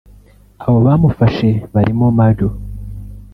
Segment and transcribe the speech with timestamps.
[0.63, 2.39] Abo bamufashe barimo Maj